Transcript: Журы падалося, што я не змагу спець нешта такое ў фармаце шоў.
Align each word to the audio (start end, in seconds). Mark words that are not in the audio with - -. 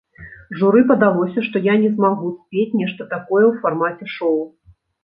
Журы 0.61 0.81
падалося, 0.91 1.43
што 1.49 1.61
я 1.67 1.77
не 1.83 1.93
змагу 1.99 2.33
спець 2.41 2.77
нешта 2.83 3.11
такое 3.15 3.45
ў 3.47 3.53
фармаце 3.65 4.05
шоў. 4.17 4.37